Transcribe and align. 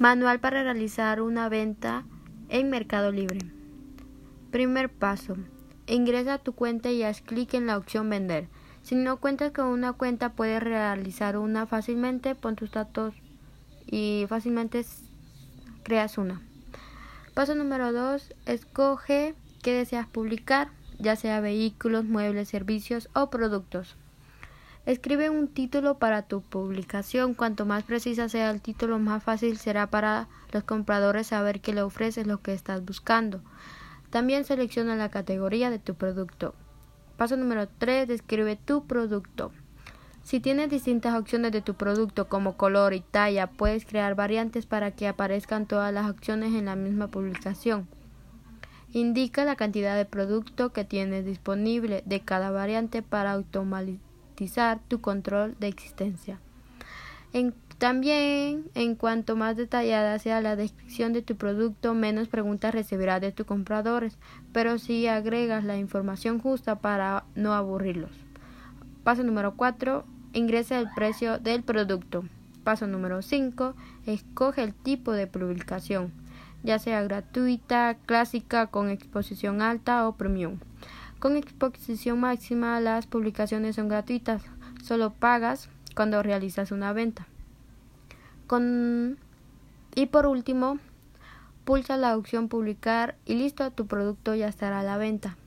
Manual 0.00 0.40
para 0.40 0.64
realizar 0.64 1.22
una 1.22 1.48
venta 1.48 2.04
en 2.48 2.68
Mercado 2.68 3.12
Libre. 3.12 3.38
Primer 4.50 4.90
paso. 4.90 5.36
Ingresa 5.86 6.34
a 6.34 6.38
tu 6.38 6.52
cuenta 6.52 6.90
y 6.90 7.04
haz 7.04 7.20
clic 7.20 7.54
en 7.54 7.68
la 7.68 7.78
opción 7.78 8.10
Vender. 8.10 8.48
Si 8.82 8.96
no 8.96 9.18
cuentas 9.18 9.52
con 9.52 9.66
una 9.66 9.92
cuenta, 9.92 10.32
puedes 10.32 10.60
realizar 10.60 11.38
una 11.38 11.66
fácilmente. 11.66 12.34
Pon 12.34 12.56
tus 12.56 12.72
datos 12.72 13.14
y 13.86 14.26
fácilmente 14.28 14.84
creas 15.84 16.18
una. 16.18 16.42
Paso 17.32 17.54
número 17.54 17.92
2. 17.92 18.34
Escoge 18.46 19.36
qué 19.62 19.74
deseas 19.74 20.08
publicar, 20.08 20.70
ya 20.98 21.14
sea 21.14 21.38
vehículos, 21.38 22.04
muebles, 22.04 22.48
servicios 22.48 23.08
o 23.14 23.30
productos. 23.30 23.96
Escribe 24.86 25.30
un 25.30 25.48
título 25.48 25.94
para 25.98 26.22
tu 26.22 26.42
publicación. 26.42 27.32
Cuanto 27.32 27.64
más 27.64 27.84
precisa 27.84 28.28
sea 28.28 28.50
el 28.50 28.60
título, 28.60 28.98
más 28.98 29.22
fácil 29.22 29.56
será 29.56 29.86
para 29.86 30.28
los 30.52 30.62
compradores 30.64 31.28
saber 31.28 31.62
que 31.62 31.72
le 31.72 31.80
ofreces 31.80 32.26
lo 32.26 32.42
que 32.42 32.52
estás 32.52 32.84
buscando. 32.84 33.40
También 34.10 34.44
selecciona 34.44 34.94
la 34.94 35.08
categoría 35.08 35.70
de 35.70 35.78
tu 35.78 35.94
producto. 35.94 36.54
Paso 37.16 37.38
número 37.38 37.66
3. 37.66 38.06
Describe 38.06 38.56
tu 38.56 38.86
producto. 38.86 39.52
Si 40.22 40.38
tienes 40.40 40.68
distintas 40.68 41.18
opciones 41.18 41.52
de 41.52 41.62
tu 41.62 41.72
producto 41.74 42.28
como 42.28 42.58
color 42.58 42.92
y 42.92 43.00
talla, 43.00 43.46
puedes 43.46 43.86
crear 43.86 44.14
variantes 44.14 44.66
para 44.66 44.90
que 44.90 45.08
aparezcan 45.08 45.64
todas 45.64 45.94
las 45.94 46.10
opciones 46.10 46.52
en 46.54 46.66
la 46.66 46.76
misma 46.76 47.08
publicación. 47.08 47.88
Indica 48.92 49.46
la 49.46 49.56
cantidad 49.56 49.96
de 49.96 50.04
producto 50.04 50.72
que 50.74 50.84
tienes 50.84 51.24
disponible 51.24 52.02
de 52.04 52.20
cada 52.20 52.50
variante 52.50 53.00
para 53.00 53.32
tu 54.88 55.00
control 55.00 55.56
de 55.58 55.68
existencia. 55.68 56.38
también, 57.78 58.70
en 58.74 58.94
cuanto 58.94 59.36
más 59.36 59.56
detallada 59.56 60.18
sea 60.18 60.40
la 60.40 60.56
descripción 60.56 61.12
de 61.12 61.22
tu 61.22 61.36
producto, 61.36 61.94
menos 61.94 62.28
preguntas 62.28 62.72
recibirás 62.72 63.20
de 63.20 63.32
tus 63.32 63.46
compradores, 63.46 64.16
pero 64.52 64.78
si 64.78 65.06
agregas 65.08 65.64
la 65.64 65.76
información 65.76 66.38
justa 66.38 66.76
para 66.76 67.24
no 67.34 67.52
aburrirlos. 67.52 68.12
Paso 69.02 69.22
número 69.22 69.54
4. 69.54 70.04
Ingresa 70.32 70.78
el 70.78 70.88
precio 70.94 71.38
del 71.38 71.62
producto. 71.62 72.24
Paso 72.64 72.86
número 72.86 73.20
5. 73.20 73.74
Escoge 74.06 74.62
el 74.62 74.72
tipo 74.72 75.12
de 75.12 75.26
publicación, 75.26 76.10
ya 76.62 76.78
sea 76.78 77.02
gratuita, 77.02 77.96
clásica, 78.06 78.68
con 78.68 78.88
exposición 78.88 79.60
alta 79.60 80.08
o 80.08 80.16
premium. 80.16 80.58
Con 81.24 81.38
exposición 81.38 82.20
máxima 82.20 82.78
las 82.80 83.06
publicaciones 83.06 83.76
son 83.76 83.88
gratuitas, 83.88 84.42
solo 84.82 85.08
pagas 85.08 85.70
cuando 85.96 86.22
realizas 86.22 86.70
una 86.70 86.92
venta. 86.92 87.26
Y 89.94 90.04
por 90.04 90.26
último, 90.26 90.78
pulsa 91.64 91.96
la 91.96 92.14
opción 92.18 92.48
publicar 92.48 93.16
y 93.24 93.36
listo, 93.36 93.70
tu 93.70 93.86
producto 93.86 94.34
ya 94.34 94.48
estará 94.48 94.80
a 94.80 94.82
la 94.82 94.98
venta. 94.98 95.38